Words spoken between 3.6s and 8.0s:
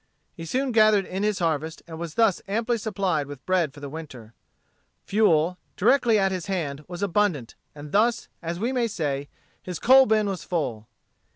for the winter. Fuel, directly at his hand, was abundant, and